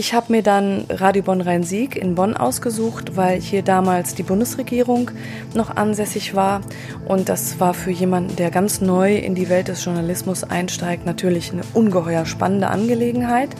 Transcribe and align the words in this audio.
Ich 0.00 0.14
habe 0.14 0.32
mir 0.32 0.42
dann 0.42 0.86
Radio 0.88 1.22
Bonn-Rhein-Sieg 1.22 1.94
in 1.94 2.14
Bonn 2.14 2.34
ausgesucht, 2.34 3.18
weil 3.18 3.38
hier 3.38 3.60
damals 3.60 4.14
die 4.14 4.22
Bundesregierung 4.22 5.10
noch 5.52 5.76
ansässig 5.76 6.34
war. 6.34 6.62
Und 7.04 7.28
das 7.28 7.60
war 7.60 7.74
für 7.74 7.90
jemanden, 7.90 8.34
der 8.36 8.50
ganz 8.50 8.80
neu 8.80 9.18
in 9.18 9.34
die 9.34 9.50
Welt 9.50 9.68
des 9.68 9.84
Journalismus 9.84 10.42
einsteigt, 10.42 11.04
natürlich 11.04 11.52
eine 11.52 11.64
ungeheuer 11.74 12.24
spannende 12.24 12.68
Angelegenheit. 12.68 13.50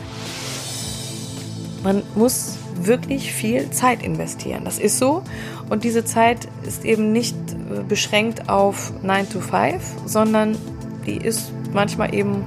Man 1.83 2.01
muss 2.15 2.57
wirklich 2.73 3.33
viel 3.33 3.69
Zeit 3.69 4.01
investieren. 4.01 4.65
Das 4.65 4.79
ist 4.79 4.97
so. 4.97 5.21
Und 5.69 5.83
diese 5.83 6.05
Zeit 6.05 6.47
ist 6.63 6.85
eben 6.85 7.11
nicht 7.11 7.35
äh, 7.51 7.83
beschränkt 7.87 8.49
auf 8.49 8.91
9 9.03 9.29
to 9.29 9.41
5, 9.41 9.79
sondern 10.07 10.57
die 11.05 11.17
ist 11.17 11.51
manchmal 11.71 12.15
eben 12.15 12.45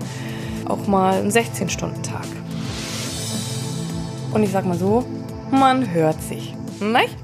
auch 0.65 0.85
mal 0.89 1.21
ein 1.21 1.31
16-Stunden-Tag. 1.31 2.27
Und 4.35 4.43
ich 4.43 4.51
sag 4.51 4.67
mal 4.67 4.77
so, 4.77 5.05
man 5.53 5.93
hört 5.93 6.21
sich. 6.21 6.57
Nicht? 6.81 7.17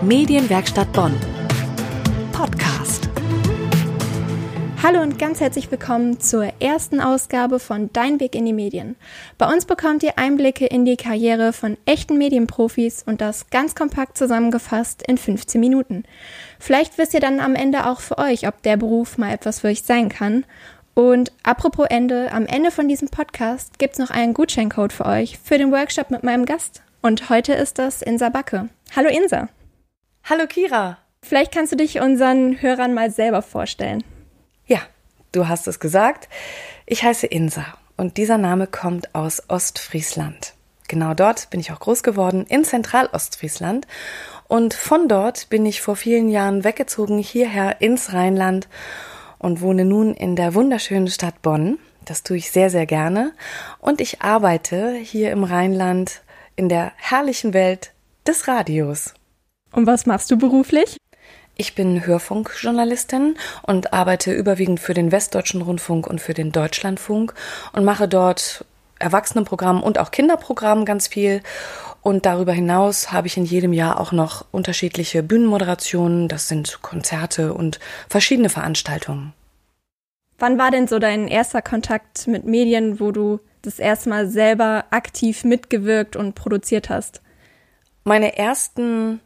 Medienwerkstatt 0.00 0.90
Bonn. 0.94 1.14
Podcast. 2.32 3.10
Hallo 4.82 5.02
und 5.02 5.18
ganz 5.18 5.40
herzlich 5.40 5.70
willkommen 5.70 6.18
zur 6.18 6.44
ersten 6.60 6.98
Ausgabe 6.98 7.58
von 7.58 7.90
Dein 7.92 8.20
Weg 8.20 8.34
in 8.34 8.46
die 8.46 8.54
Medien. 8.54 8.96
Bei 9.36 9.52
uns 9.52 9.66
bekommt 9.66 10.02
ihr 10.02 10.16
Einblicke 10.16 10.64
in 10.64 10.86
die 10.86 10.96
Karriere 10.96 11.52
von 11.52 11.76
echten 11.84 12.16
Medienprofis 12.16 13.02
und 13.02 13.20
das 13.20 13.50
ganz 13.50 13.74
kompakt 13.74 14.16
zusammengefasst 14.16 15.02
in 15.06 15.18
15 15.18 15.60
Minuten. 15.60 16.04
Vielleicht 16.58 16.96
wisst 16.96 17.12
ihr 17.12 17.20
dann 17.20 17.40
am 17.40 17.54
Ende 17.54 17.84
auch 17.84 18.00
für 18.00 18.16
euch, 18.16 18.48
ob 18.48 18.62
der 18.62 18.78
Beruf 18.78 19.18
mal 19.18 19.30
etwas 19.30 19.60
für 19.60 19.68
euch 19.68 19.82
sein 19.82 20.08
kann 20.08 20.46
und 20.98 21.30
apropos 21.44 21.86
Ende, 21.88 22.32
am 22.32 22.44
Ende 22.44 22.72
von 22.72 22.88
diesem 22.88 23.08
Podcast 23.08 23.78
gibt 23.78 23.92
es 23.92 23.98
noch 24.00 24.10
einen 24.10 24.34
Gutscheincode 24.34 24.92
für 24.92 25.06
euch 25.06 25.38
für 25.38 25.56
den 25.56 25.70
Workshop 25.70 26.10
mit 26.10 26.24
meinem 26.24 26.44
Gast. 26.44 26.82
Und 27.02 27.30
heute 27.30 27.52
ist 27.52 27.78
das 27.78 28.02
Insa 28.02 28.30
Backe. 28.30 28.68
Hallo 28.96 29.08
Insa. 29.08 29.48
Hallo 30.24 30.48
Kira. 30.48 30.98
Vielleicht 31.22 31.54
kannst 31.54 31.70
du 31.70 31.76
dich 31.76 32.00
unseren 32.00 32.60
Hörern 32.60 32.94
mal 32.94 33.12
selber 33.12 33.42
vorstellen. 33.42 34.02
Ja, 34.66 34.80
du 35.30 35.46
hast 35.46 35.68
es 35.68 35.78
gesagt. 35.78 36.28
Ich 36.84 37.04
heiße 37.04 37.28
Insa 37.28 37.64
und 37.96 38.16
dieser 38.16 38.36
Name 38.36 38.66
kommt 38.66 39.14
aus 39.14 39.44
Ostfriesland. 39.46 40.54
Genau 40.88 41.14
dort 41.14 41.48
bin 41.50 41.60
ich 41.60 41.70
auch 41.70 41.78
groß 41.78 42.02
geworden, 42.02 42.44
in 42.48 42.64
Zentralostfriesland. 42.64 43.86
Und 44.48 44.74
von 44.74 45.06
dort 45.06 45.48
bin 45.48 45.64
ich 45.64 45.80
vor 45.80 45.94
vielen 45.94 46.28
Jahren 46.28 46.64
weggezogen 46.64 47.18
hierher 47.18 47.80
ins 47.80 48.12
Rheinland 48.14 48.66
und 49.38 49.60
wohne 49.60 49.84
nun 49.84 50.14
in 50.14 50.36
der 50.36 50.54
wunderschönen 50.54 51.08
Stadt 51.08 51.42
Bonn. 51.42 51.78
Das 52.04 52.22
tue 52.22 52.38
ich 52.38 52.50
sehr, 52.50 52.70
sehr 52.70 52.86
gerne. 52.86 53.32
Und 53.78 54.00
ich 54.00 54.22
arbeite 54.22 54.94
hier 54.94 55.30
im 55.30 55.44
Rheinland 55.44 56.22
in 56.56 56.68
der 56.68 56.92
herrlichen 56.96 57.54
Welt 57.54 57.92
des 58.26 58.48
Radios. 58.48 59.14
Und 59.72 59.86
was 59.86 60.06
machst 60.06 60.30
du 60.30 60.38
beruflich? 60.38 60.96
Ich 61.56 61.74
bin 61.74 62.06
Hörfunkjournalistin 62.06 63.36
und 63.62 63.92
arbeite 63.92 64.32
überwiegend 64.32 64.80
für 64.80 64.94
den 64.94 65.10
Westdeutschen 65.10 65.60
Rundfunk 65.60 66.06
und 66.06 66.20
für 66.20 66.32
den 66.32 66.52
Deutschlandfunk 66.52 67.34
und 67.72 67.84
mache 67.84 68.06
dort 68.06 68.64
Erwachsenenprogramm 68.98 69.82
und 69.82 69.98
auch 69.98 70.10
Kinderprogramm 70.10 70.84
ganz 70.84 71.08
viel 71.08 71.42
und 72.02 72.26
darüber 72.26 72.52
hinaus 72.52 73.12
habe 73.12 73.26
ich 73.26 73.36
in 73.36 73.44
jedem 73.44 73.72
Jahr 73.72 74.00
auch 74.00 74.12
noch 74.12 74.46
unterschiedliche 74.50 75.22
Bühnenmoderationen, 75.22 76.28
das 76.28 76.48
sind 76.48 76.80
Konzerte 76.82 77.52
und 77.52 77.80
verschiedene 78.08 78.48
Veranstaltungen. 78.48 79.32
Wann 80.38 80.58
war 80.58 80.70
denn 80.70 80.86
so 80.86 80.98
dein 80.98 81.26
erster 81.26 81.62
Kontakt 81.62 82.28
mit 82.28 82.44
Medien, 82.44 83.00
wo 83.00 83.10
du 83.10 83.40
das 83.62 83.78
erste 83.78 84.08
Mal 84.08 84.28
selber 84.28 84.84
aktiv 84.90 85.44
mitgewirkt 85.44 86.14
und 86.14 86.34
produziert 86.34 86.88
hast? 86.88 87.20
Meine 88.04 88.38
ersten 88.38 89.20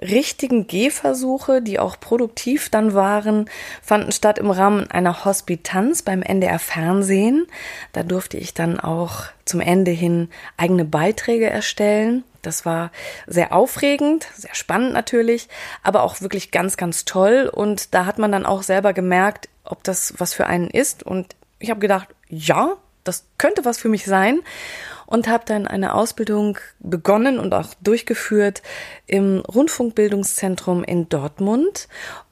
richtigen 0.00 0.66
Gehversuche, 0.66 1.62
die 1.62 1.78
auch 1.78 1.98
produktiv 2.00 2.68
dann 2.68 2.94
waren, 2.94 3.48
fanden 3.82 4.12
statt 4.12 4.38
im 4.38 4.50
Rahmen 4.50 4.90
einer 4.90 5.24
Hospitanz 5.24 6.02
beim 6.02 6.22
NDR 6.22 6.58
Fernsehen. 6.58 7.46
Da 7.92 8.02
durfte 8.02 8.36
ich 8.36 8.54
dann 8.54 8.80
auch 8.80 9.24
zum 9.44 9.60
Ende 9.60 9.92
hin 9.92 10.28
eigene 10.56 10.84
Beiträge 10.84 11.48
erstellen. 11.48 12.24
Das 12.42 12.66
war 12.66 12.90
sehr 13.26 13.52
aufregend, 13.52 14.26
sehr 14.34 14.54
spannend 14.54 14.92
natürlich, 14.92 15.48
aber 15.82 16.02
auch 16.02 16.20
wirklich 16.20 16.50
ganz, 16.50 16.76
ganz 16.76 17.04
toll. 17.04 17.50
Und 17.52 17.94
da 17.94 18.04
hat 18.04 18.18
man 18.18 18.32
dann 18.32 18.46
auch 18.46 18.62
selber 18.62 18.92
gemerkt, 18.92 19.48
ob 19.64 19.84
das 19.84 20.14
was 20.18 20.34
für 20.34 20.46
einen 20.46 20.68
ist. 20.68 21.02
Und 21.02 21.36
ich 21.58 21.70
habe 21.70 21.80
gedacht, 21.80 22.08
ja, 22.28 22.76
das 23.04 23.24
könnte 23.38 23.64
was 23.64 23.78
für 23.78 23.88
mich 23.88 24.04
sein 24.04 24.40
und 25.06 25.28
habe 25.28 25.44
dann 25.46 25.66
eine 25.66 25.94
Ausbildung 25.94 26.58
begonnen 26.80 27.38
und 27.38 27.54
auch 27.54 27.74
durchgeführt 27.82 28.62
im 29.06 29.40
Rundfunkbildungszentrum 29.40 30.84
in 30.84 31.08
Dortmund. 31.08 31.88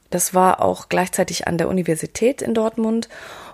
Das 0.09 0.33
war 0.33 0.61
auch 0.61 0.89
gleichzeitig 0.89 1.47
an 1.47 1.57
der 1.57 1.69
Universität 1.69 2.41
in 2.41 2.53
Dortmund. 2.53 3.09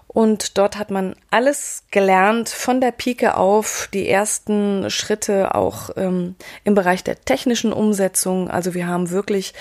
Und 0.08 0.58
dort 0.58 0.78
hat 0.78 0.90
man 0.90 1.16
alles 1.29 1.84
gelernt, 1.91 2.50
von 2.50 2.81
der 2.81 2.91
Pike 2.91 3.38
auf, 3.38 3.90
die 3.94 4.09
ersten 4.09 4.90
Schritte 4.90 5.53
auch 5.53 5.91
ähm, 5.97 6.35
im 6.63 6.74
Bereich 6.74 7.03
der 7.03 7.22
technischen 7.22 7.72
Umsetzung. 7.72 8.50
Also 8.50 8.74
wir 8.74 8.88
haben 8.88 9.12
wirklich 9.12 9.53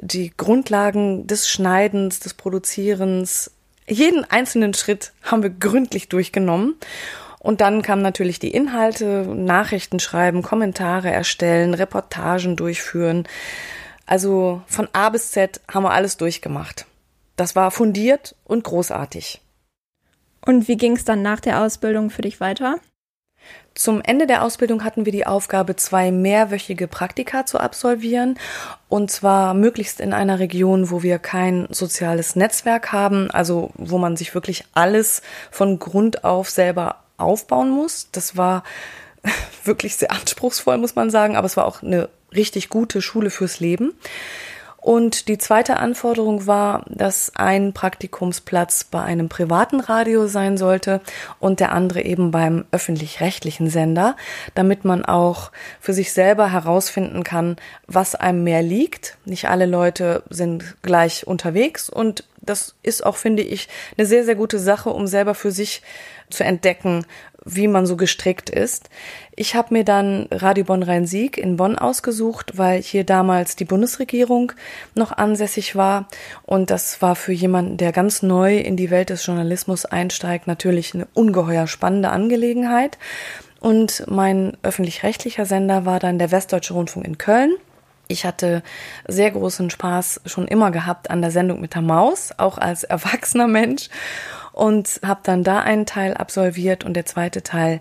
die 0.00 0.32
Grundlagen 0.36 1.26
des 1.26 1.48
Schneidens, 1.48 2.20
des 2.20 2.34
Produzierens, 2.34 3.50
jeden 3.88 4.24
einzelnen 4.24 4.74
Schritt 4.74 5.12
haben 5.22 5.42
wir 5.42 5.50
gründlich 5.50 6.08
durchgenommen. 6.08 6.74
Und 7.46 7.60
dann 7.60 7.82
kamen 7.82 8.02
natürlich 8.02 8.40
die 8.40 8.50
Inhalte, 8.50 9.24
Nachrichten 9.24 10.00
schreiben, 10.00 10.42
Kommentare 10.42 11.12
erstellen, 11.12 11.74
Reportagen 11.74 12.56
durchführen. 12.56 13.22
Also 14.04 14.62
von 14.66 14.88
A 14.92 15.10
bis 15.10 15.30
Z 15.30 15.60
haben 15.72 15.84
wir 15.84 15.92
alles 15.92 16.16
durchgemacht. 16.16 16.86
Das 17.36 17.54
war 17.54 17.70
fundiert 17.70 18.34
und 18.42 18.64
großartig. 18.64 19.40
Und 20.44 20.66
wie 20.66 20.76
ging 20.76 20.96
es 20.96 21.04
dann 21.04 21.22
nach 21.22 21.38
der 21.38 21.62
Ausbildung 21.62 22.10
für 22.10 22.22
dich 22.22 22.40
weiter? 22.40 22.80
Zum 23.76 24.00
Ende 24.00 24.26
der 24.26 24.42
Ausbildung 24.42 24.84
hatten 24.84 25.04
wir 25.04 25.12
die 25.12 25.26
Aufgabe, 25.26 25.76
zwei 25.76 26.10
mehrwöchige 26.10 26.88
Praktika 26.88 27.44
zu 27.44 27.60
absolvieren. 27.60 28.38
Und 28.88 29.10
zwar 29.10 29.52
möglichst 29.52 30.00
in 30.00 30.14
einer 30.14 30.38
Region, 30.38 30.90
wo 30.90 31.02
wir 31.02 31.18
kein 31.18 31.68
soziales 31.70 32.36
Netzwerk 32.36 32.92
haben, 32.92 33.30
also 33.30 33.70
wo 33.74 33.98
man 33.98 34.16
sich 34.16 34.34
wirklich 34.34 34.64
alles 34.72 35.20
von 35.50 35.78
Grund 35.78 36.24
auf 36.24 36.48
selber 36.48 37.02
aufbauen 37.18 37.68
muss. 37.68 38.08
Das 38.12 38.38
war 38.38 38.64
wirklich 39.64 39.96
sehr 39.96 40.10
anspruchsvoll, 40.10 40.78
muss 40.78 40.94
man 40.94 41.10
sagen, 41.10 41.36
aber 41.36 41.44
es 41.44 41.58
war 41.58 41.66
auch 41.66 41.82
eine 41.82 42.08
richtig 42.34 42.70
gute 42.70 43.02
Schule 43.02 43.28
fürs 43.28 43.60
Leben. 43.60 43.92
Und 44.86 45.26
die 45.26 45.36
zweite 45.36 45.78
Anforderung 45.78 46.46
war, 46.46 46.84
dass 46.88 47.32
ein 47.34 47.72
Praktikumsplatz 47.72 48.84
bei 48.84 49.02
einem 49.02 49.28
privaten 49.28 49.80
Radio 49.80 50.28
sein 50.28 50.56
sollte 50.56 51.00
und 51.40 51.58
der 51.58 51.72
andere 51.72 52.02
eben 52.02 52.30
beim 52.30 52.66
öffentlich-rechtlichen 52.70 53.68
Sender, 53.68 54.14
damit 54.54 54.84
man 54.84 55.04
auch 55.04 55.50
für 55.80 55.92
sich 55.92 56.12
selber 56.12 56.52
herausfinden 56.52 57.24
kann, 57.24 57.56
was 57.88 58.14
einem 58.14 58.44
mehr 58.44 58.62
liegt. 58.62 59.18
Nicht 59.24 59.48
alle 59.48 59.66
Leute 59.66 60.22
sind 60.30 60.76
gleich 60.82 61.26
unterwegs 61.26 61.90
und 61.90 62.22
das 62.40 62.76
ist 62.84 63.04
auch, 63.04 63.16
finde 63.16 63.42
ich, 63.42 63.68
eine 63.98 64.06
sehr, 64.06 64.24
sehr 64.24 64.36
gute 64.36 64.60
Sache, 64.60 64.90
um 64.90 65.08
selber 65.08 65.34
für 65.34 65.50
sich 65.50 65.82
zu 66.30 66.44
entdecken, 66.44 67.04
wie 67.46 67.68
man 67.68 67.86
so 67.86 67.96
gestrickt 67.96 68.50
ist. 68.50 68.90
Ich 69.36 69.54
habe 69.54 69.72
mir 69.72 69.84
dann 69.84 70.26
Radio 70.32 70.64
Bonn-Rhein-Sieg 70.64 71.38
in 71.38 71.56
Bonn 71.56 71.78
ausgesucht, 71.78 72.58
weil 72.58 72.82
hier 72.82 73.04
damals 73.04 73.54
die 73.54 73.64
Bundesregierung 73.64 74.52
noch 74.94 75.12
ansässig 75.12 75.76
war. 75.76 76.08
Und 76.42 76.70
das 76.70 77.00
war 77.00 77.14
für 77.14 77.32
jemanden, 77.32 77.76
der 77.76 77.92
ganz 77.92 78.22
neu 78.22 78.58
in 78.58 78.76
die 78.76 78.90
Welt 78.90 79.10
des 79.10 79.24
Journalismus 79.24 79.86
einsteigt, 79.86 80.48
natürlich 80.48 80.94
eine 80.94 81.06
ungeheuer 81.14 81.68
spannende 81.68 82.10
Angelegenheit. 82.10 82.98
Und 83.60 84.04
mein 84.08 84.56
öffentlich-rechtlicher 84.62 85.46
Sender 85.46 85.86
war 85.86 86.00
dann 86.00 86.18
der 86.18 86.32
Westdeutsche 86.32 86.74
Rundfunk 86.74 87.06
in 87.06 87.16
Köln. 87.16 87.54
Ich 88.08 88.24
hatte 88.24 88.62
sehr 89.06 89.30
großen 89.30 89.70
Spaß 89.70 90.22
schon 90.26 90.46
immer 90.46 90.70
gehabt 90.70 91.10
an 91.10 91.20
der 91.22 91.30
Sendung 91.30 91.60
mit 91.60 91.74
der 91.74 91.82
Maus, 91.82 92.30
auch 92.36 92.58
als 92.58 92.84
erwachsener 92.84 93.48
Mensch 93.48 93.88
und 94.56 95.00
habe 95.04 95.20
dann 95.22 95.44
da 95.44 95.60
einen 95.60 95.84
Teil 95.84 96.14
absolviert 96.14 96.82
und 96.82 96.94
der 96.94 97.04
zweite 97.04 97.42
Teil 97.42 97.80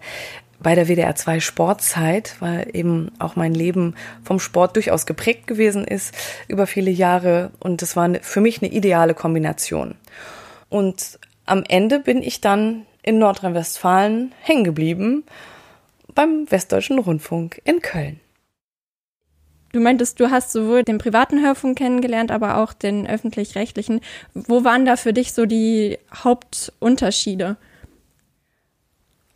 bei 0.60 0.76
der 0.76 0.88
WDR 0.88 1.16
2 1.16 1.40
Sportzeit, 1.40 2.36
weil 2.42 2.68
eben 2.74 3.12
auch 3.18 3.38
mein 3.38 3.54
Leben 3.54 3.96
vom 4.24 4.40
Sport 4.40 4.76
durchaus 4.76 5.06
geprägt 5.06 5.48
gewesen 5.48 5.86
ist 5.86 6.14
über 6.50 6.68
viele 6.68 6.92
Jahre 6.92 7.52
und 7.60 7.82
das 7.82 7.96
war 7.96 8.10
für 8.22 8.42
mich 8.42 8.62
eine 8.62 8.72
ideale 8.72 9.14
Kombination. 9.14 9.96
Und 10.68 11.18
am 11.46 11.64
Ende 11.66 12.00
bin 12.00 12.22
ich 12.22 12.42
dann 12.42 12.86
in 13.04 13.20
Nordrhein-Westfalen 13.20 14.34
hängen 14.42 14.66
geblieben 14.66 15.24
beim 16.14 16.46
Westdeutschen 16.50 17.00
Rundfunk 17.00 17.62
in 17.64 17.80
Köln. 17.80 18.20
Du 19.76 19.82
meintest, 19.82 20.22
du 20.22 20.32
hast 20.32 20.54
sowohl 20.54 20.84
den 20.84 21.00
privaten 21.00 21.44
Hörfunk 21.44 21.78
kennengelernt, 21.78 22.32
aber 22.32 22.60
auch 22.60 22.72
den 22.72 23.06
öffentlich-rechtlichen. 23.06 24.00
Wo 24.34 24.64
waren 24.64 24.86
da 24.86 24.96
für 24.96 25.12
dich 25.12 25.34
so 25.34 25.46
die 25.46 26.00
Hauptunterschiede? 26.14 27.58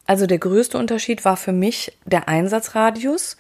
Also 0.06 0.28
der 0.28 0.38
größte 0.38 0.78
Unterschied 0.78 1.26
war 1.26 1.36
für 1.36 1.52
mich 1.52 1.92
der 2.06 2.30
Einsatzradius, 2.30 3.36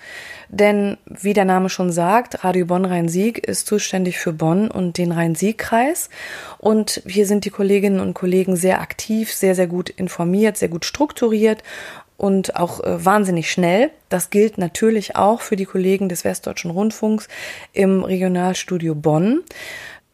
denn 0.50 0.98
wie 1.06 1.32
der 1.32 1.46
Name 1.46 1.70
schon 1.70 1.94
sagt, 1.94 2.44
Radio 2.44 2.66
Bonn 2.66 2.84
Rhein-Sieg 2.84 3.48
ist 3.48 3.66
zuständig 3.66 4.20
für 4.20 4.34
Bonn 4.34 4.70
und 4.70 4.98
den 4.98 5.14
Rhein-Sieg-Kreis 5.14 6.10
und 6.58 7.02
hier 7.08 7.26
sind 7.26 7.46
die 7.46 7.50
Kolleginnen 7.50 8.02
und 8.02 8.14
Kollegen 8.14 8.58
sehr 8.58 8.82
aktiv, 8.82 9.32
sehr 9.34 9.56
sehr 9.56 9.68
gut 9.68 9.90
informiert, 9.90 10.58
sehr 10.58 10.70
gut 10.70 10.84
strukturiert 10.84 11.64
und 12.20 12.56
auch 12.56 12.84
äh, 12.84 13.04
wahnsinnig 13.04 13.52
schnell. 13.52 13.90
Das 14.10 14.30
gilt 14.30 14.58
natürlich 14.58 15.16
auch 15.16 15.42
für 15.42 15.56
die 15.56 15.66
Kollegen 15.66 16.10
des 16.10 16.24
Westdeutschen 16.24 16.70
Rundfunks 16.70 17.28
im 17.74 18.04
Regionalstudio 18.04 18.94
Bonn 18.94 19.44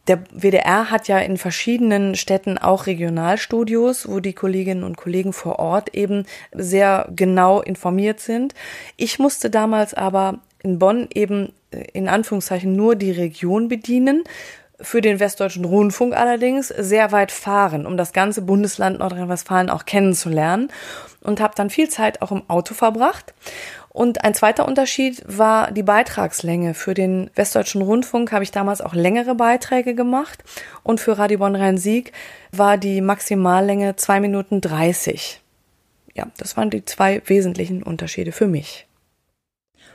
der 0.08 0.22
WDR 0.30 0.90
hat 0.90 1.08
ja 1.08 1.18
in 1.18 1.36
verschiedenen 1.36 2.14
Städten 2.14 2.58
auch 2.58 2.86
Regionalstudios, 2.86 4.08
wo 4.08 4.20
die 4.20 4.34
Kolleginnen 4.34 4.84
und 4.84 4.96
Kollegen 4.96 5.32
vor 5.32 5.58
Ort 5.58 5.94
eben 5.94 6.26
sehr 6.52 7.08
genau 7.14 7.60
informiert 7.60 8.20
sind. 8.20 8.54
Ich 8.96 9.18
musste 9.18 9.50
damals 9.50 9.94
aber 9.94 10.38
in 10.62 10.78
Bonn 10.78 11.08
eben 11.12 11.52
äh, 11.72 11.84
in 11.92 12.08
Anführungszeichen 12.08 12.74
nur 12.74 12.94
die 12.94 13.10
Region 13.10 13.68
bedienen. 13.68 14.22
Für 14.80 15.00
den 15.00 15.20
Westdeutschen 15.20 15.64
Rundfunk 15.64 16.14
allerdings 16.14 16.68
sehr 16.68 17.10
weit 17.10 17.32
fahren, 17.32 17.86
um 17.86 17.96
das 17.96 18.12
ganze 18.12 18.42
Bundesland 18.42 18.98
Nordrhein-Westfalen 18.98 19.70
auch 19.70 19.86
kennenzulernen 19.86 20.68
und 21.22 21.40
habe 21.40 21.54
dann 21.56 21.70
viel 21.70 21.88
Zeit 21.88 22.20
auch 22.20 22.30
im 22.30 22.42
Auto 22.48 22.74
verbracht 22.74 23.32
und 23.88 24.22
ein 24.22 24.34
zweiter 24.34 24.68
Unterschied 24.68 25.22
war 25.26 25.70
die 25.70 25.82
Beitragslänge. 25.82 26.74
Für 26.74 26.92
den 26.92 27.30
Westdeutschen 27.34 27.80
Rundfunk 27.80 28.32
habe 28.32 28.44
ich 28.44 28.50
damals 28.50 28.82
auch 28.82 28.92
längere 28.92 29.34
Beiträge 29.34 29.94
gemacht 29.94 30.44
und 30.82 31.00
für 31.00 31.16
Radio 31.16 31.38
Bonn 31.38 31.56
Rhein-Sieg 31.56 32.12
war 32.52 32.76
die 32.76 33.00
Maximallänge 33.00 33.96
zwei 33.96 34.20
Minuten 34.20 34.60
dreißig. 34.60 35.40
Ja, 36.12 36.26
das 36.36 36.58
waren 36.58 36.68
die 36.68 36.84
zwei 36.84 37.22
wesentlichen 37.24 37.82
Unterschiede 37.82 38.32
für 38.32 38.46
mich. 38.46 38.86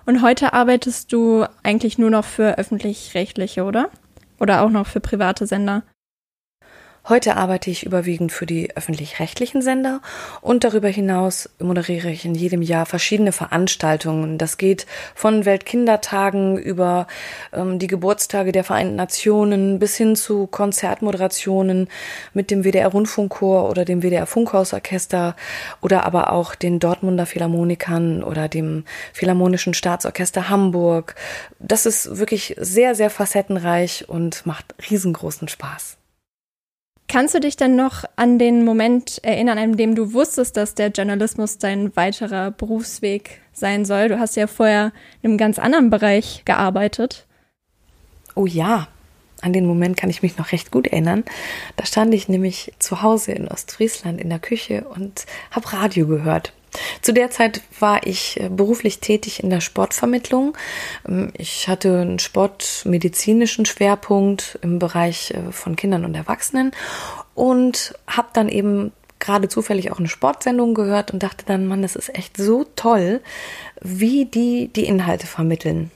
Und 0.08 0.24
heute 0.24 0.54
arbeitest 0.54 1.14
du 1.14 1.46
eigentlich 1.62 2.00
nur 2.00 2.10
noch 2.10 2.26
für 2.26 2.58
öffentlich-rechtliche, 2.58 3.64
oder? 3.64 3.92
Oder 4.42 4.64
auch 4.64 4.72
noch 4.72 4.88
für 4.88 5.00
private 5.00 5.46
Sender? 5.46 5.84
Heute 7.10 7.36
arbeite 7.36 7.72
ich 7.72 7.84
überwiegend 7.84 8.32
für 8.32 8.46
die 8.46 8.78
öffentlich-rechtlichen 8.78 9.64
Sender 9.64 10.02
und 10.40 10.64
darüber 10.64 10.88
hinaus 10.88 11.50
moderiere 11.58 12.12
ich 12.12 12.26
in 12.26 12.36
jedem 12.36 12.62
Jahr 12.62 12.86
verschiedene 12.86 13.32
Veranstaltungen. 13.32 14.38
Das 14.38 14.60
geht 14.60 14.86
von 15.16 15.46
Weltkindertagen 15.46 16.58
über 16.58 17.08
ähm, 17.54 17.80
die 17.80 17.88
Geburtstage 17.88 18.52
der 18.52 18.64
Vereinten 18.64 18.98
Nationen 18.98 19.80
bis 19.80 19.98
hin 19.98 20.16
zu 20.16 20.46
Konzertmoderationen 20.46 21.90
mit 22.36 22.52
dem 22.52 22.64
WDR 22.64 22.90
Rundfunkchor 22.90 23.68
oder 23.68 23.84
dem 23.84 24.04
WDR 24.04 24.28
Funkhausorchester 24.28 25.36
oder 25.82 26.06
aber 26.06 26.32
auch 26.32 26.54
den 26.54 26.80
Dortmunder 26.80 27.26
Philharmonikern 27.26 28.24
oder 28.24 28.48
dem 28.48 28.84
Philharmonischen 29.12 29.74
Staatsorchester 29.74 30.50
Hamburg. 30.50 31.16
Das 31.58 31.88
ist 31.88 32.20
wirklich 32.20 32.56
sehr, 32.60 32.94
sehr 32.94 33.10
facettenreich 33.10 34.08
und 34.08 34.46
macht 34.46 34.76
riesengroßen 34.88 35.48
Spaß. 35.48 35.98
Kannst 37.12 37.36
du 37.36 37.42
dich 37.42 37.58
dann 37.58 37.76
noch 37.76 38.06
an 38.16 38.40
den 38.40 38.64
Moment 38.64 39.22
erinnern, 39.22 39.58
an 39.58 39.76
dem 39.76 39.96
du 39.96 40.14
wusstest, 40.14 40.56
dass 40.56 40.76
der 40.76 40.92
Journalismus 40.92 41.58
dein 41.58 41.94
weiterer 41.98 42.52
Berufsweg 42.52 43.42
sein 43.52 43.84
soll? 43.84 44.08
Du 44.08 44.18
hast 44.18 44.38
ja 44.38 44.48
vorher 44.48 44.94
in 45.22 45.32
einem 45.32 45.38
ganz 45.38 45.60
anderen 45.60 45.90
Bereich 45.90 46.44
gearbeitet. 46.46 47.28
Oh 48.34 48.46
ja, 48.46 48.88
an 49.42 49.52
den 49.52 49.66
Moment 49.66 49.98
kann 49.98 50.10
ich 50.10 50.24
mich 50.24 50.38
noch 50.38 50.54
recht 50.54 50.72
gut 50.72 50.88
erinnern. 50.88 51.26
Da 51.76 51.86
stand 51.86 52.14
ich 52.14 52.30
nämlich 52.30 52.72
zu 52.80 53.02
Hause 53.02 53.34
in 53.34 53.50
Ostfriesland 53.50 54.22
in 54.22 54.30
der 54.30 54.40
Küche 54.40 54.86
und 54.88 55.26
habe 55.52 55.74
Radio 55.74 56.08
gehört. 56.08 56.54
Zu 57.02 57.14
der 57.14 57.30
Zeit 57.30 57.62
war 57.80 58.06
ich 58.06 58.40
äh, 58.40 58.50
beruflich 58.50 59.00
tätig 59.00 59.44
in 59.44 59.50
der 59.50 59.62
Sportvermittlung. 59.62 60.58
Ähm, 61.08 61.32
ich 61.38 61.68
hatte 61.68 62.02
einen 62.02 62.20
sportmedizinischen 62.20 63.66
Schwerpunkt 63.66 64.60
im 64.62 64.80
Bereich 64.80 65.32
äh, 65.32 65.52
von 65.52 65.76
Kindern 65.76 66.06
und 66.06 66.16
Erwachsenen 66.16 66.72
und 67.36 67.94
habe 68.08 68.30
dann 68.34 68.50
eben 68.50 68.92
gerade 69.20 69.48
zufällig 69.48 69.92
auch 69.92 70.00
eine 70.00 70.08
Sportsendung 70.08 70.74
gehört 70.74 71.12
und 71.12 71.22
dachte 71.22 71.46
dann, 71.46 71.68
Mann, 71.68 71.82
das 71.82 71.96
ist 71.96 72.14
echt 72.16 72.38
so 72.38 72.66
toll, 72.76 73.22
wie 73.82 74.26
die 74.26 74.70
die 74.74 74.86
Inhalte 74.86 75.28
vermitteln. 75.28 75.92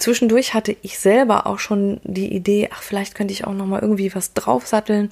Zwischendurch 0.00 0.54
hatte 0.54 0.74
ich 0.80 0.98
selber 0.98 1.46
auch 1.46 1.58
schon 1.58 2.00
die 2.04 2.34
Idee, 2.34 2.70
ach, 2.72 2.82
vielleicht 2.82 3.14
könnte 3.14 3.32
ich 3.34 3.46
auch 3.46 3.52
noch 3.52 3.66
mal 3.66 3.80
irgendwie 3.80 4.14
was 4.14 4.32
draufsatteln. 4.32 5.10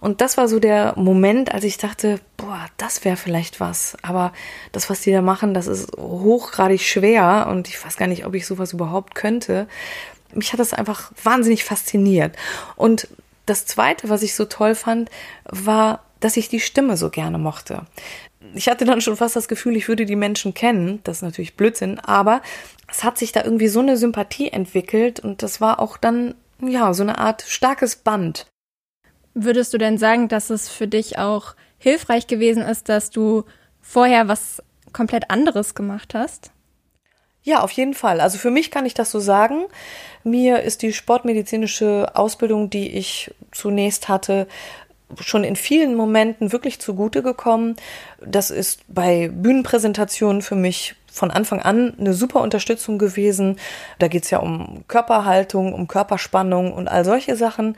Und 0.00 0.22
das 0.22 0.38
war 0.38 0.48
so 0.48 0.58
der 0.58 0.94
Moment, 0.96 1.52
als 1.52 1.64
ich 1.64 1.76
dachte, 1.76 2.18
boah, 2.38 2.66
das 2.78 3.04
wäre 3.04 3.18
vielleicht 3.18 3.60
was. 3.60 3.94
Aber 4.00 4.32
das, 4.72 4.88
was 4.88 5.02
die 5.02 5.12
da 5.12 5.20
machen, 5.20 5.52
das 5.52 5.66
ist 5.66 5.96
hochgradig 5.98 6.80
schwer 6.80 7.46
und 7.50 7.68
ich 7.68 7.84
weiß 7.84 7.98
gar 7.98 8.06
nicht, 8.06 8.24
ob 8.24 8.34
ich 8.34 8.46
sowas 8.46 8.72
überhaupt 8.72 9.14
könnte. 9.14 9.68
Mich 10.32 10.52
hat 10.52 10.60
das 10.60 10.72
einfach 10.72 11.12
wahnsinnig 11.22 11.62
fasziniert. 11.64 12.34
Und 12.74 13.08
das 13.44 13.66
zweite, 13.66 14.08
was 14.08 14.22
ich 14.22 14.34
so 14.34 14.46
toll 14.46 14.74
fand, 14.74 15.10
war, 15.44 16.04
dass 16.20 16.38
ich 16.38 16.48
die 16.48 16.60
Stimme 16.60 16.96
so 16.96 17.10
gerne 17.10 17.36
mochte 17.36 17.82
ich 18.54 18.68
hatte 18.68 18.84
dann 18.84 19.00
schon 19.00 19.16
fast 19.16 19.36
das 19.36 19.48
Gefühl, 19.48 19.76
ich 19.76 19.88
würde 19.88 20.06
die 20.06 20.16
Menschen 20.16 20.54
kennen. 20.54 21.00
Das 21.04 21.18
ist 21.18 21.22
natürlich 21.22 21.56
Blödsinn, 21.56 21.98
aber 21.98 22.42
es 22.90 23.04
hat 23.04 23.18
sich 23.18 23.32
da 23.32 23.44
irgendwie 23.44 23.68
so 23.68 23.80
eine 23.80 23.96
Sympathie 23.96 24.48
entwickelt 24.48 25.20
und 25.20 25.42
das 25.42 25.60
war 25.60 25.80
auch 25.80 25.96
dann, 25.96 26.34
ja, 26.60 26.92
so 26.92 27.02
eine 27.02 27.18
Art 27.18 27.42
starkes 27.46 27.96
Band. 27.96 28.46
Würdest 29.34 29.72
du 29.72 29.78
denn 29.78 29.96
sagen, 29.96 30.28
dass 30.28 30.50
es 30.50 30.68
für 30.68 30.86
dich 30.86 31.18
auch 31.18 31.54
hilfreich 31.78 32.26
gewesen 32.26 32.62
ist, 32.62 32.88
dass 32.88 33.10
du 33.10 33.44
vorher 33.80 34.28
was 34.28 34.62
komplett 34.92 35.30
anderes 35.30 35.74
gemacht 35.74 36.14
hast? 36.14 36.52
Ja, 37.44 37.60
auf 37.62 37.72
jeden 37.72 37.94
Fall. 37.94 38.20
Also 38.20 38.38
für 38.38 38.50
mich 38.50 38.70
kann 38.70 38.86
ich 38.86 38.94
das 38.94 39.10
so 39.10 39.18
sagen. 39.18 39.64
Mir 40.22 40.60
ist 40.60 40.82
die 40.82 40.92
sportmedizinische 40.92 42.12
Ausbildung, 42.14 42.70
die 42.70 42.92
ich 42.92 43.34
zunächst 43.50 44.08
hatte, 44.08 44.46
schon 45.20 45.44
in 45.44 45.56
vielen 45.56 45.94
Momenten 45.94 46.52
wirklich 46.52 46.80
zugute 46.80 47.22
gekommen. 47.22 47.76
Das 48.24 48.50
ist 48.50 48.80
bei 48.88 49.28
Bühnenpräsentationen 49.32 50.42
für 50.42 50.56
mich 50.56 50.94
von 51.12 51.30
Anfang 51.30 51.60
an 51.60 51.94
eine 51.98 52.14
super 52.14 52.40
Unterstützung 52.40 52.98
gewesen. 52.98 53.58
Da 53.98 54.08
geht's 54.08 54.30
ja 54.30 54.38
um 54.38 54.84
Körperhaltung, 54.88 55.72
um 55.72 55.88
Körperspannung 55.88 56.72
und 56.72 56.88
all 56.88 57.04
solche 57.04 57.36
Sachen, 57.36 57.76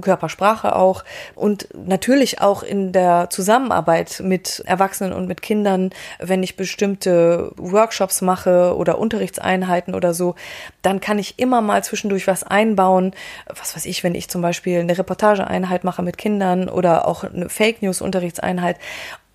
Körpersprache 0.00 0.76
auch 0.76 1.04
und 1.34 1.68
natürlich 1.74 2.40
auch 2.40 2.62
in 2.62 2.92
der 2.92 3.28
Zusammenarbeit 3.30 4.20
mit 4.22 4.62
Erwachsenen 4.66 5.12
und 5.12 5.26
mit 5.26 5.42
Kindern, 5.42 5.90
wenn 6.18 6.42
ich 6.42 6.56
bestimmte 6.56 7.52
Workshops 7.56 8.20
mache 8.20 8.76
oder 8.76 8.98
Unterrichtseinheiten 8.98 9.94
oder 9.94 10.14
so, 10.14 10.34
dann 10.82 11.00
kann 11.00 11.18
ich 11.18 11.38
immer 11.38 11.60
mal 11.60 11.82
zwischendurch 11.82 12.26
was 12.26 12.44
einbauen. 12.44 13.12
Was 13.48 13.74
weiß 13.74 13.86
ich, 13.86 14.04
wenn 14.04 14.14
ich 14.14 14.28
zum 14.28 14.42
Beispiel 14.42 14.80
eine 14.80 14.96
Reportageeinheit 14.96 15.84
mache 15.84 16.02
mit 16.02 16.18
Kindern 16.18 16.68
oder 16.68 17.08
auch 17.08 17.24
eine 17.24 17.48
Fake 17.48 17.82
News 17.82 18.00
Unterrichtseinheit 18.00 18.76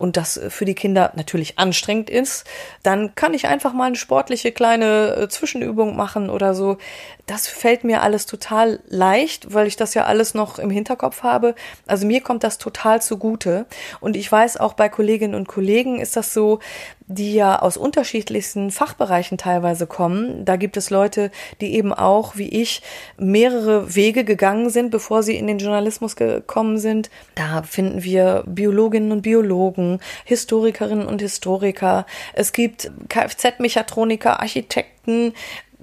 und 0.02 0.18
das 0.18 0.40
für 0.50 0.66
die 0.66 0.74
Kinder 0.74 1.12
natürlich 1.16 1.60
anstrengend 1.60 2.10
ist, 2.10 2.46
dann 2.82 3.14
kann 3.14 3.36
ich 3.36 3.48
einfach 3.48 3.72
mal 3.72 3.86
eine 3.86 3.96
sportliche 3.96 4.52
kleine 4.52 5.16
äh, 5.16 5.30
Zwischenübung 5.30 5.96
machen 5.96 6.32
oder 6.32 6.56
so. 6.56 6.80
Das 7.26 7.48
fällt 7.48 7.84
mir 7.84 8.02
alles 8.02 8.26
total 8.26 8.80
leicht, 8.88 9.54
weil 9.54 9.68
ich 9.68 9.76
das 9.76 9.94
ja 9.94 10.06
alles 10.06 10.34
noch 10.34 10.60
im 10.60 10.70
Hinterkopf 10.70 11.24
habe. 11.24 11.56
Also 11.88 12.06
mir 12.06 12.22
kommt 12.22 12.44
das 12.44 12.58
total 12.58 13.02
zugute. 13.02 13.66
Und 14.00 14.16
ich 14.16 14.32
weiß 14.32 14.58
auch 14.58 14.74
bei 14.74 14.90
Kolleginnen 14.90 15.36
und 15.36 15.48
Kollegen 15.48 16.00
ist 16.00 16.16
das 16.18 16.34
so, 16.34 16.60
die 17.08 17.34
ja 17.34 17.60
aus 17.60 17.78
unterschiedlichsten 17.78 18.72
Fachbereichen 18.72 19.38
teilweise 19.38 19.88
kommen. 19.88 20.46
Da 20.46 20.56
gibt 20.56 20.78
es 20.78 20.90
Leute, 20.90 21.32
die 21.60 21.76
eben 21.76 21.94
auch, 21.94 22.36
wie 22.36 22.50
ich, 22.50 22.82
mehrere 23.18 23.96
Wege 23.96 24.24
gegangen 24.24 24.70
sind, 24.70 24.92
bevor 24.92 25.24
sie 25.24 25.36
in 25.36 25.48
den 25.48 25.60
Journalismus 25.60 26.16
gekommen 26.16 26.78
sind. 26.78 27.10
Da 27.36 27.64
finden 27.64 28.04
wir 28.04 28.44
Biologinnen 28.48 29.12
und 29.12 29.22
Biologen, 29.22 30.00
Historikerinnen 30.26 31.06
und 31.06 31.22
Historiker. 31.22 32.06
Es 32.34 32.54
gibt 32.54 32.92
Kfz-Mechatroniker, 33.10 34.40
Architekten, 34.40 35.34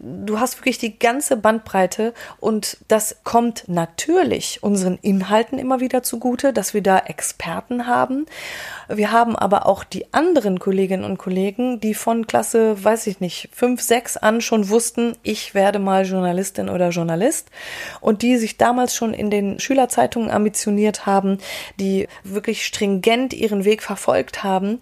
du 0.01 0.39
hast 0.39 0.59
wirklich 0.59 0.79
die 0.79 0.99
ganze 0.99 1.37
Bandbreite 1.37 2.15
und 2.41 2.79
das 2.89 3.17
kommt 3.25 3.65
natürlich 3.67 4.63
unseren 4.63 4.99
Inhalten 5.03 5.59
immer 5.59 5.81
wieder 5.81 6.03
zugute, 6.03 6.53
dass 6.53 6.75
wir 6.75 6.83
da 6.83 6.99
Experten 6.99 7.87
haben. 7.87 8.27
Wir 8.89 9.13
haben 9.13 9.37
aber 9.37 9.67
auch 9.67 9.85
die 9.85 10.13
anderen 10.13 10.59
Kolleginnen 10.59 11.05
und 11.05 11.19
Kollegen, 11.19 11.81
die 11.81 11.95
von 11.95 12.27
Klasse, 12.27 12.83
weiß 12.83 13.07
ich 13.09 13.21
nicht, 13.21 13.51
fünf, 13.53 13.83
sechs 13.83 14.17
an 14.17 14.41
schon 14.41 14.69
wussten, 14.69 15.17
ich 15.23 15.55
werde 15.55 15.79
mal 15.79 16.05
Journalistin 16.05 16.69
oder 16.69 16.91
Journalist 16.91 17.51
und 18.01 18.23
die 18.23 18.37
sich 18.37 18.57
damals 18.57 18.95
schon 18.95 19.15
in 19.15 19.31
den 19.31 19.59
Schülerzeitungen 19.59 20.31
ambitioniert 20.31 21.07
haben, 21.07 21.39
die 21.79 22.09
wirklich 22.25 22.65
stringent 22.65 23.35
ihren 23.35 23.65
Weg 23.65 23.83
verfolgt 23.83 24.45
haben 24.45 24.81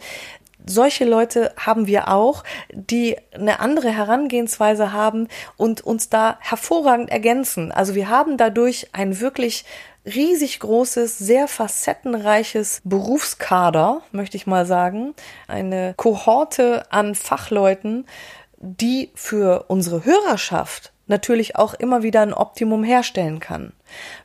solche 0.66 1.04
Leute 1.04 1.52
haben 1.56 1.86
wir 1.86 2.08
auch, 2.08 2.44
die 2.72 3.16
eine 3.32 3.60
andere 3.60 3.90
Herangehensweise 3.90 4.92
haben 4.92 5.28
und 5.56 5.80
uns 5.80 6.08
da 6.08 6.36
hervorragend 6.40 7.10
ergänzen. 7.10 7.72
Also 7.72 7.94
wir 7.94 8.08
haben 8.08 8.36
dadurch 8.36 8.88
ein 8.92 9.20
wirklich 9.20 9.64
riesig 10.04 10.60
großes, 10.60 11.18
sehr 11.18 11.48
facettenreiches 11.48 12.80
Berufskader, 12.84 14.02
möchte 14.12 14.36
ich 14.36 14.46
mal 14.46 14.66
sagen. 14.66 15.14
Eine 15.48 15.94
Kohorte 15.96 16.84
an 16.90 17.14
Fachleuten, 17.14 18.06
die 18.58 19.10
für 19.14 19.64
unsere 19.68 20.04
Hörerschaft 20.04 20.92
natürlich 21.06 21.56
auch 21.56 21.74
immer 21.74 22.02
wieder 22.02 22.22
ein 22.22 22.34
Optimum 22.34 22.82
herstellen 22.84 23.40
kann. 23.40 23.72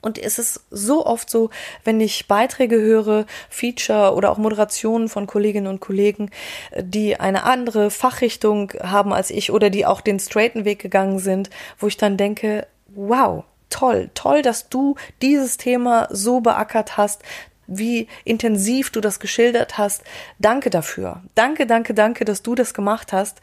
Und 0.01 0.17
es 0.17 0.39
ist 0.39 0.61
so 0.71 1.05
oft 1.05 1.29
so, 1.29 1.50
wenn 1.83 2.01
ich 2.01 2.27
Beiträge 2.27 2.81
höre, 2.81 3.25
Feature 3.50 4.15
oder 4.15 4.31
auch 4.31 4.38
Moderationen 4.38 5.07
von 5.09 5.27
Kolleginnen 5.27 5.67
und 5.67 5.79
Kollegen, 5.79 6.31
die 6.77 7.19
eine 7.19 7.43
andere 7.43 7.91
Fachrichtung 7.91 8.73
haben 8.81 9.13
als 9.13 9.29
ich 9.29 9.51
oder 9.51 9.69
die 9.69 9.85
auch 9.85 10.01
den 10.01 10.19
straighten 10.19 10.65
Weg 10.65 10.79
gegangen 10.79 11.19
sind, 11.19 11.50
wo 11.77 11.88
ich 11.88 11.97
dann 11.97 12.17
denke, 12.17 12.67
wow, 12.95 13.43
toll, 13.69 14.09
toll, 14.15 14.41
dass 14.41 14.69
du 14.69 14.95
dieses 15.21 15.57
Thema 15.57 16.07
so 16.11 16.41
beackert 16.41 16.97
hast, 16.97 17.23
wie 17.67 18.07
intensiv 18.25 18.91
du 18.91 19.00
das 19.00 19.19
geschildert 19.19 19.77
hast. 19.77 20.03
Danke 20.39 20.69
dafür. 20.69 21.21
Danke, 21.35 21.65
danke, 21.65 21.93
danke, 21.93 22.25
dass 22.25 22.41
du 22.41 22.53
das 22.53 22.73
gemacht 22.73 23.13
hast. 23.13 23.39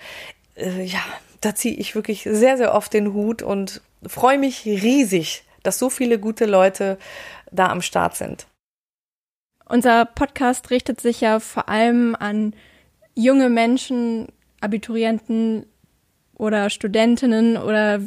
Äh, 0.54 0.82
ja, 0.82 1.00
da 1.40 1.54
ziehe 1.54 1.74
ich 1.74 1.94
wirklich 1.94 2.22
sehr, 2.22 2.56
sehr 2.56 2.74
oft 2.74 2.92
den 2.92 3.12
Hut 3.12 3.42
und 3.42 3.80
freue 4.06 4.38
mich 4.38 4.64
riesig, 4.64 5.44
dass 5.62 5.78
so 5.78 5.90
viele 5.90 6.18
gute 6.18 6.46
Leute 6.46 6.98
da 7.50 7.68
am 7.68 7.82
Start 7.82 8.16
sind. 8.16 8.46
Unser 9.66 10.06
Podcast 10.06 10.70
richtet 10.70 11.00
sich 11.00 11.20
ja 11.20 11.40
vor 11.40 11.68
allem 11.68 12.16
an 12.18 12.54
junge 13.14 13.50
Menschen, 13.50 14.28
Abiturienten 14.60 15.66
oder 16.34 16.70
Studentinnen 16.70 17.56
oder 17.56 18.00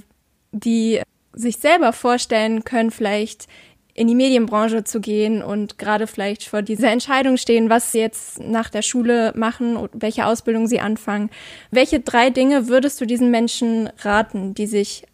die 0.51 1.01
sich 1.33 1.57
selber 1.57 1.93
vorstellen 1.93 2.63
können, 2.63 2.91
vielleicht 2.91 3.47
in 3.93 4.07
die 4.07 4.15
Medienbranche 4.15 4.83
zu 4.83 5.01
gehen 5.01 5.43
und 5.43 5.77
gerade 5.77 6.07
vielleicht 6.07 6.47
vor 6.47 6.61
dieser 6.61 6.91
Entscheidung 6.91 7.37
stehen, 7.37 7.69
was 7.69 7.91
sie 7.91 7.99
jetzt 7.99 8.39
nach 8.39 8.69
der 8.69 8.81
Schule 8.81 9.33
machen 9.35 9.77
und 9.77 9.89
welche 9.93 10.25
Ausbildung 10.25 10.67
sie 10.67 10.79
anfangen. 10.79 11.29
Welche 11.71 11.99
drei 11.99 12.29
Dinge 12.29 12.67
würdest 12.67 13.01
du 13.01 13.05
diesen 13.05 13.31
Menschen 13.31 13.89
raten, 13.99 14.53
die 14.53 14.67
sich 14.67 15.05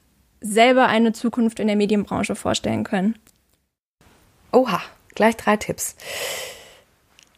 selber 0.41 0.87
eine 0.87 1.13
Zukunft 1.13 1.59
in 1.59 1.67
der 1.67 1.75
Medienbranche 1.75 2.35
vorstellen 2.35 2.83
können? 2.83 3.17
Oha, 4.51 4.81
gleich 5.15 5.35
drei 5.35 5.57
Tipps. 5.57 5.95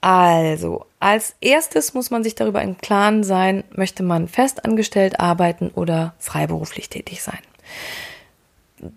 Also, 0.02 0.86
als 1.00 1.36
erstes 1.42 1.94
muss 1.94 2.10
man 2.10 2.24
sich 2.24 2.36
darüber 2.36 2.62
im 2.62 2.78
Klaren 2.78 3.24
sein, 3.24 3.64
möchte 3.72 4.04
man 4.04 4.28
festangestellt 4.28 5.20
arbeiten 5.20 5.72
oder 5.76 6.14
freiberuflich 6.20 6.90
tätig 6.90 7.22
sein. 7.22 7.40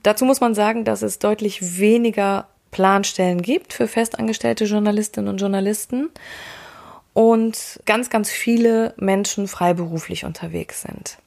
Dazu 0.02 0.24
muss 0.24 0.40
man 0.40 0.54
sagen, 0.54 0.84
dass 0.84 1.02
es 1.02 1.18
deutlich 1.18 1.78
weniger 1.78 2.46
Planstellen 2.70 3.42
gibt 3.42 3.72
für 3.72 3.86
festangestellte 3.86 4.64
Journalistinnen 4.64 5.28
und 5.28 5.40
Journalisten 5.40 6.10
und 7.12 7.80
ganz, 7.84 8.10
ganz 8.10 8.30
viele 8.30 8.94
Menschen 8.96 9.46
freiberuflich 9.46 10.24
unterwegs 10.24 10.82
sind. 10.82 11.18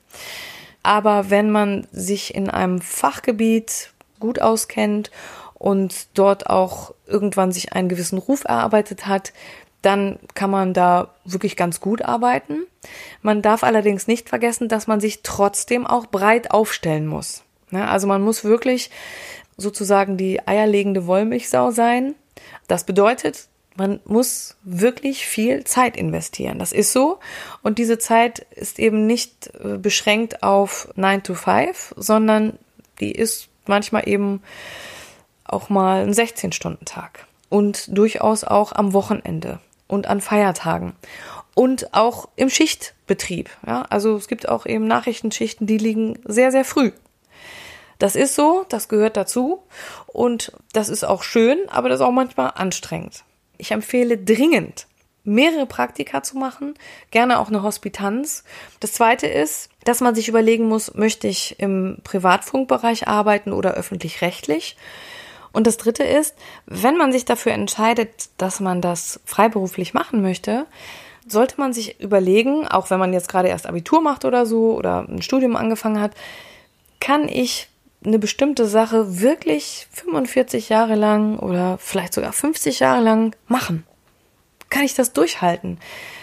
Aber 0.83 1.29
wenn 1.29 1.51
man 1.51 1.87
sich 1.91 2.35
in 2.35 2.49
einem 2.49 2.81
Fachgebiet 2.81 3.91
gut 4.19 4.41
auskennt 4.41 5.11
und 5.53 6.07
dort 6.13 6.49
auch 6.49 6.93
irgendwann 7.07 7.51
sich 7.51 7.73
einen 7.73 7.89
gewissen 7.89 8.17
Ruf 8.17 8.43
erarbeitet 8.45 9.07
hat, 9.07 9.33
dann 9.81 10.17
kann 10.33 10.49
man 10.49 10.73
da 10.73 11.13
wirklich 11.25 11.55
ganz 11.55 11.79
gut 11.79 12.01
arbeiten. 12.01 12.63
Man 13.21 13.43
darf 13.43 13.63
allerdings 13.63 14.07
nicht 14.07 14.29
vergessen, 14.29 14.67
dass 14.67 14.87
man 14.87 14.99
sich 14.99 15.21
trotzdem 15.21 15.85
auch 15.85 16.07
breit 16.07 16.49
aufstellen 16.51 17.05
muss. 17.05 17.44
Ne? 17.75 17.87
Also 17.87 18.07
man 18.07 18.21
muss 18.21 18.43
wirklich 18.43 18.89
sozusagen 19.57 20.17
die 20.17 20.45
eierlegende 20.47 21.07
Wollmilchsau 21.07 21.71
sein. 21.71 22.15
Das 22.67 22.85
bedeutet, 22.85 23.47
man 23.75 23.99
muss 24.05 24.55
wirklich 24.63 25.25
viel 25.25 25.63
Zeit 25.65 25.97
investieren. 25.97 26.59
Das 26.59 26.71
ist 26.71 26.93
so. 26.93 27.19
Und 27.61 27.77
diese 27.77 27.97
Zeit 27.97 28.39
ist 28.51 28.79
eben 28.79 29.05
nicht 29.05 29.51
äh, 29.63 29.77
beschränkt 29.77 30.43
auf 30.43 30.87
9 30.95 31.23
to 31.23 31.33
5, 31.35 31.93
sondern 31.97 32.57
die 32.99 33.11
ist 33.11 33.49
manchmal 33.65 34.07
eben 34.07 34.41
auch 35.43 35.69
mal 35.69 36.03
ein 36.03 36.13
16-Stunden-Tag. 36.13 37.25
Und 37.49 37.95
durchaus 37.95 38.43
auch 38.43 38.71
am 38.71 38.93
Wochenende 38.93 39.59
und 39.87 40.07
an 40.07 40.21
Feiertagen. 40.21 40.93
Und 41.53 41.93
auch 41.93 42.27
im 42.35 42.49
Schichtbetrieb. 42.49 43.49
Ja, 43.65 43.83
also 43.83 44.15
es 44.15 44.27
gibt 44.27 44.49
auch 44.49 44.65
eben 44.65 44.87
Nachrichtenschichten, 44.87 45.67
die 45.67 45.77
liegen 45.77 46.19
sehr, 46.25 46.51
sehr 46.51 46.65
früh. 46.65 46.91
Das 47.99 48.15
ist 48.15 48.35
so, 48.35 48.65
das 48.69 48.89
gehört 48.89 49.17
dazu 49.17 49.63
und 50.07 50.51
das 50.73 50.89
ist 50.89 51.03
auch 51.03 51.23
schön, 51.23 51.57
aber 51.69 51.89
das 51.89 51.99
ist 51.99 52.05
auch 52.05 52.11
manchmal 52.11 52.51
anstrengend. 52.55 53.23
Ich 53.57 53.71
empfehle 53.71 54.17
dringend, 54.17 54.87
mehrere 55.23 55.65
Praktika 55.65 56.21
zu 56.23 56.37
machen, 56.37 56.75
gerne 57.11 57.39
auch 57.39 57.47
eine 57.47 57.63
Hospitanz. 57.63 58.43
Das 58.79 58.93
zweite 58.93 59.27
ist, 59.27 59.69
dass 59.83 60.01
man 60.01 60.15
sich 60.15 60.27
überlegen 60.27 60.67
muss, 60.67 60.93
möchte 60.93 61.27
ich 61.27 61.59
im 61.59 61.97
Privatfunkbereich 62.03 63.07
arbeiten 63.07 63.53
oder 63.53 63.73
öffentlich-rechtlich? 63.73 64.77
Und 65.51 65.67
das 65.67 65.77
dritte 65.77 66.03
ist, 66.03 66.35
wenn 66.65 66.97
man 66.97 67.13
sich 67.13 67.23
dafür 67.23 67.53
entscheidet, 67.53 68.29
dass 68.37 68.59
man 68.59 68.81
das 68.81 69.21
freiberuflich 69.25 69.93
machen 69.93 70.21
möchte, 70.21 70.65
sollte 71.27 71.59
man 71.59 71.73
sich 71.73 71.99
überlegen, 72.01 72.67
auch 72.67 72.89
wenn 72.89 72.99
man 72.99 73.13
jetzt 73.13 73.29
gerade 73.29 73.47
erst 73.47 73.65
Abitur 73.65 74.01
macht 74.01 74.25
oder 74.25 74.45
so 74.45 74.75
oder 74.75 75.07
ein 75.07 75.21
Studium 75.21 75.55
angefangen 75.55 75.99
hat, 75.99 76.11
kann 76.99 77.27
ich 77.29 77.69
eine 78.05 78.19
bestimmte 78.19 78.65
Sache 78.67 79.21
wirklich 79.21 79.87
45 79.91 80.69
Jahre 80.69 80.95
lang 80.95 81.39
oder 81.39 81.77
vielleicht 81.79 82.13
sogar 82.13 82.33
50 82.33 82.79
Jahre 82.79 83.01
lang 83.01 83.35
machen? 83.47 83.85
Kann 84.69 84.83
ich 84.83 84.93
das 84.93 85.13
durchhalten? 85.13 85.79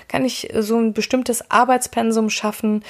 Kann 0.08 0.24
ich 0.24 0.52
so 0.58 0.78
ein 0.78 0.92
bestimmtes 0.92 1.50
Arbeitspensum 1.50 2.30
schaffen? 2.30 2.84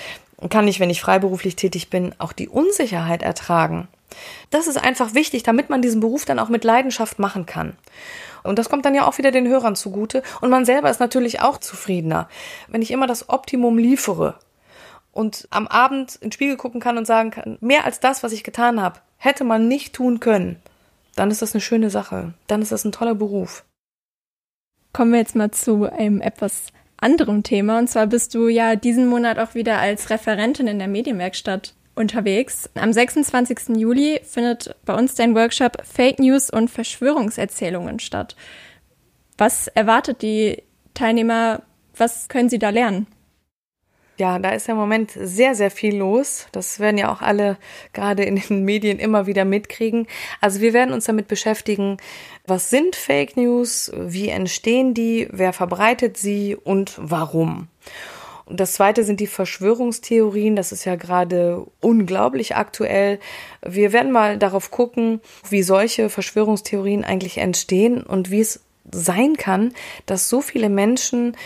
Kann 0.51 0.67
ich, 0.67 0.81
wenn 0.81 0.91
ich 0.91 1.01
freiberuflich 1.01 1.57
tätig 1.57 1.89
bin, 1.89 2.15
auch 2.19 2.33
die 2.33 2.49
Unsicherheit 2.49 3.23
ertragen? 3.23 3.89
Das 4.51 4.67
ist 4.67 4.77
einfach 4.77 5.15
wichtig, 5.15 5.43
damit 5.43 5.71
man 5.71 5.83
diesen 5.83 6.01
Beruf 6.01 6.25
dann 6.25 6.39
auch 6.39 6.49
mit 6.49 6.65
Leidenschaft 6.65 7.19
machen 7.19 7.47
kann. 7.47 7.77
Und 8.43 8.59
das 8.59 8.69
kommt 8.69 8.85
dann 8.85 8.95
ja 8.95 9.07
auch 9.07 9.19
wieder 9.19 9.31
den 9.31 9.49
Hörern 9.49 9.77
zugute. 9.77 10.23
Und 10.41 10.51
man 10.51 10.65
selber 10.65 10.91
ist 10.91 11.01
natürlich 11.01 11.41
auch 11.41 11.59
zufriedener. 11.59 12.29
Wenn 12.69 12.83
ich 12.83 12.91
immer 12.91 13.07
das 13.07 13.29
Optimum 13.29 13.79
liefere, 13.79 14.35
und 15.13 15.47
am 15.51 15.69
Abend 15.69 16.17
in 16.17 16.29
den 16.29 16.33
Spiegel 16.33 16.57
gucken 16.57 16.81
kann 16.81 16.99
und 16.99 17.07
sagen 17.07 17.31
kann, 17.31 17.59
mehr 17.61 17.85
als 17.85 18.01
das, 18.01 18.23
was 18.23 18.33
ich 18.33 18.45
getan 18.45 18.81
habe, 18.81 19.01
hätte 19.19 19.45
man 19.45 19.69
nicht 19.69 19.93
tun 19.93 20.21
können, 20.21 20.57
dann 21.15 21.31
ist 21.31 21.43
das 21.43 21.55
eine 21.55 21.61
schöne 21.61 21.91
Sache. 21.91 22.35
Dann 22.47 22.63
ist 22.63 22.73
das 22.73 22.85
ein 22.85 22.93
toller 22.93 23.15
Beruf. 23.15 23.65
Kommen 24.93 25.13
wir 25.13 25.21
jetzt 25.21 25.37
mal 25.37 25.51
zu 25.51 25.91
einem 25.91 26.21
etwas 26.21 26.73
anderen 26.97 27.43
Thema. 27.43 27.79
Und 27.79 27.89
zwar 27.89 28.07
bist 28.07 28.35
du 28.35 28.49
ja 28.49 28.77
diesen 28.77 29.07
Monat 29.07 29.39
auch 29.39 29.55
wieder 29.55 29.79
als 29.79 30.11
Referentin 30.11 30.67
in 30.67 30.79
der 30.79 30.89
Medienwerkstatt 30.89 31.75
unterwegs. 31.95 32.71
Am 32.75 32.93
26. 32.93 33.77
Juli 33.77 34.21
findet 34.25 34.75
bei 34.85 34.95
uns 34.95 35.15
dein 35.15 35.35
Workshop 35.35 35.83
Fake 35.85 36.19
News 36.19 36.49
und 36.49 36.71
Verschwörungserzählungen 36.71 37.99
statt. 37.99 38.37
Was 39.37 39.69
erwartet 39.69 40.23
die 40.23 40.63
Teilnehmer? 40.95 41.63
Was 41.97 42.29
können 42.29 42.49
sie 42.49 42.59
da 42.59 42.71
lernen? 42.71 43.07
Ja, 44.19 44.39
da 44.39 44.51
ist 44.51 44.69
ja 44.69 44.75
im 44.75 44.81
Moment 44.81 45.13
sehr, 45.17 45.55
sehr 45.55 45.71
viel 45.71 45.97
los. 45.97 46.47
Das 46.53 46.79
werden 46.81 46.99
ja 46.99 47.11
auch 47.11 47.23
alle 47.23 47.57
gerade 47.93 48.25
in 48.25 48.37
den 48.37 48.65
Medien 48.65 48.99
immer 48.99 49.27
wieder 49.27 49.45
mitkriegen. 49.45 50.07
Also 50.41 50.61
wir 50.61 50.73
werden 50.75 50.93
uns 50.93 51.07
damit 51.07 51.29
beschäftigen, 51.29 51.97
was 52.47 52.71
sind 52.71 52.95
Fake 52.95 53.37
News, 53.37 53.91
wie 53.97 54.29
entstehen 54.29 54.95
die, 54.95 55.29
wer 55.31 55.53
verbreitet 55.53 56.19
sie 56.19 56.57
und 56.57 56.95
warum. 56.99 57.69
Und 58.45 58.61
das 58.61 58.73
zweite 58.73 59.03
sind 59.05 59.21
die 59.21 59.27
Verschwörungstheorien. 59.27 60.57
Das 60.57 60.73
ist 60.73 60.85
ja 60.85 60.97
gerade 60.97 61.65
unglaublich 61.81 62.55
aktuell. 62.55 63.19
Wir 63.67 63.95
werden 63.95 64.13
mal 64.13 64.37
darauf 64.37 64.71
gucken, 64.71 65.21
wie 65.49 65.63
solche 65.63 66.11
Verschwörungstheorien 66.11 67.03
eigentlich 67.03 67.39
entstehen 67.39 68.03
und 68.03 68.31
wie 68.31 68.41
es 68.41 68.61
sein 68.91 69.37
kann, 69.37 69.73
dass 70.05 70.29
so 70.29 70.41
viele 70.43 70.69
Menschen 70.69 71.37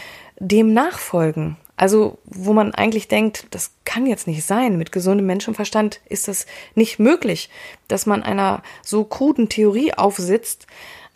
dem 0.40 0.72
nachfolgen. 0.72 1.56
Also, 1.76 2.18
wo 2.24 2.54
man 2.54 2.74
eigentlich 2.74 3.08
denkt, 3.08 3.46
das 3.50 3.72
kann 3.84 4.06
jetzt 4.06 4.26
nicht 4.26 4.44
sein. 4.44 4.78
Mit 4.78 4.92
gesundem 4.92 5.26
Menschenverstand 5.26 6.00
ist 6.08 6.26
das 6.26 6.46
nicht 6.74 6.98
möglich, 6.98 7.50
dass 7.86 8.06
man 8.06 8.22
einer 8.22 8.62
so 8.82 9.04
kruden 9.04 9.48
Theorie 9.48 9.92
aufsitzt. 9.92 10.66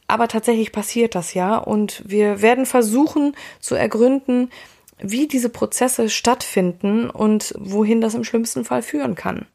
Aber 0.06 0.28
tatsächlich 0.28 0.72
passiert 0.72 1.14
das 1.14 1.34
ja. 1.34 1.56
Und 1.56 2.02
wir 2.06 2.42
werden 2.42 2.66
versuchen 2.66 3.34
zu 3.60 3.74
ergründen, 3.74 4.50
wie 4.98 5.28
diese 5.28 5.48
Prozesse 5.48 6.10
stattfinden 6.10 7.08
und 7.08 7.54
wohin 7.58 8.02
das 8.02 8.14
im 8.14 8.24
schlimmsten 8.24 8.64
Fall 8.64 8.82
führen 8.82 9.14
kann. 9.14 9.46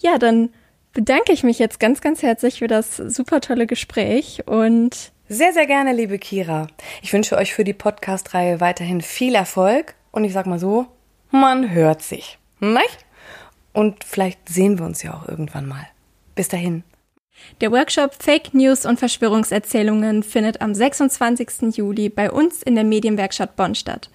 Ja, 0.00 0.16
dann 0.16 0.50
bedanke 0.94 1.32
ich 1.32 1.42
mich 1.42 1.58
jetzt 1.58 1.80
ganz, 1.80 2.00
ganz 2.00 2.22
herzlich 2.22 2.60
für 2.60 2.68
das 2.68 2.96
super 2.96 3.42
tolle 3.42 3.66
Gespräch 3.66 4.44
und 4.46 5.12
sehr, 5.28 5.52
sehr 5.52 5.66
gerne, 5.66 5.92
liebe 5.92 6.18
Kira. 6.18 6.68
Ich 7.02 7.12
wünsche 7.12 7.36
euch 7.36 7.52
für 7.52 7.64
die 7.64 7.72
Podcast-Reihe 7.72 8.60
weiterhin 8.60 9.00
viel 9.00 9.34
Erfolg 9.34 9.95
Und 10.16 10.24
ich 10.24 10.32
sag 10.32 10.46
mal 10.46 10.58
so, 10.58 10.86
man 11.30 11.72
hört 11.72 12.00
sich. 12.00 12.38
Nicht? 12.58 13.04
Und 13.74 14.02
vielleicht 14.02 14.48
sehen 14.48 14.78
wir 14.78 14.86
uns 14.86 15.02
ja 15.02 15.12
auch 15.12 15.28
irgendwann 15.28 15.66
mal. 15.66 15.86
Bis 16.34 16.48
dahin. 16.48 16.84
Der 17.60 17.70
Workshop 17.70 18.14
Fake 18.18 18.54
News 18.54 18.86
und 18.86 18.98
Verschwörungserzählungen 18.98 20.22
findet 20.22 20.62
am 20.62 20.74
26. 20.74 21.76
Juli 21.76 22.08
bei 22.08 22.32
uns 22.32 22.62
in 22.62 22.76
der 22.76 22.84
Medienwerkstatt 22.84 23.56
Bonn 23.56 23.74
statt. 23.74 24.08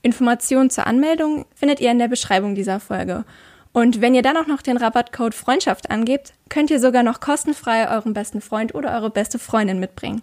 Informationen 0.00 0.70
zur 0.70 0.86
Anmeldung 0.86 1.44
findet 1.56 1.80
ihr 1.80 1.90
in 1.90 1.98
der 1.98 2.06
Beschreibung 2.06 2.54
dieser 2.54 2.78
Folge. 2.78 3.24
Und 3.72 4.00
wenn 4.00 4.14
ihr 4.14 4.22
dann 4.22 4.36
auch 4.36 4.46
noch 4.46 4.62
den 4.62 4.76
Rabattcode 4.76 5.34
Freundschaft 5.34 5.90
angebt, 5.90 6.32
könnt 6.48 6.70
ihr 6.70 6.80
sogar 6.80 7.02
noch 7.02 7.20
kostenfrei 7.20 7.90
euren 7.90 8.14
besten 8.14 8.40
Freund 8.40 8.74
oder 8.74 8.92
eure 8.94 9.10
beste 9.10 9.38
Freundin 9.38 9.78
mitbringen. 9.78 10.22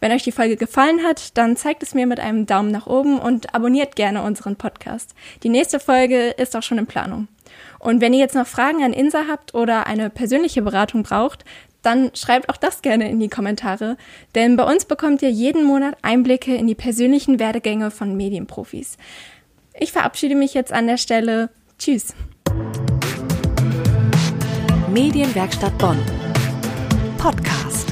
Wenn 0.00 0.12
euch 0.12 0.22
die 0.22 0.32
Folge 0.32 0.56
gefallen 0.56 1.02
hat, 1.02 1.36
dann 1.36 1.56
zeigt 1.56 1.82
es 1.82 1.94
mir 1.94 2.06
mit 2.06 2.20
einem 2.20 2.46
Daumen 2.46 2.70
nach 2.70 2.86
oben 2.86 3.18
und 3.18 3.54
abonniert 3.54 3.96
gerne 3.96 4.22
unseren 4.22 4.56
Podcast. 4.56 5.14
Die 5.42 5.48
nächste 5.48 5.80
Folge 5.80 6.28
ist 6.30 6.54
auch 6.54 6.62
schon 6.62 6.78
in 6.78 6.86
Planung. 6.86 7.28
Und 7.78 8.00
wenn 8.00 8.12
ihr 8.12 8.20
jetzt 8.20 8.34
noch 8.34 8.46
Fragen 8.46 8.84
an 8.84 8.92
Insa 8.92 9.24
habt 9.28 9.54
oder 9.54 9.86
eine 9.86 10.10
persönliche 10.10 10.62
Beratung 10.62 11.02
braucht, 11.02 11.44
dann 11.82 12.12
schreibt 12.14 12.48
auch 12.48 12.56
das 12.56 12.82
gerne 12.82 13.10
in 13.10 13.18
die 13.18 13.28
Kommentare, 13.28 13.96
denn 14.36 14.56
bei 14.56 14.64
uns 14.64 14.84
bekommt 14.84 15.20
ihr 15.22 15.30
jeden 15.30 15.64
Monat 15.64 15.96
Einblicke 16.02 16.54
in 16.54 16.68
die 16.68 16.76
persönlichen 16.76 17.40
Werdegänge 17.40 17.90
von 17.90 18.16
Medienprofis. 18.16 18.96
Ich 19.78 19.90
verabschiede 19.90 20.36
mich 20.36 20.54
jetzt 20.54 20.72
an 20.72 20.86
der 20.86 20.96
Stelle. 20.96 21.50
Tschüss. 21.78 22.14
Medienwerkstatt 24.92 25.76
Bonn. 25.78 25.98
Podcast. 27.16 27.91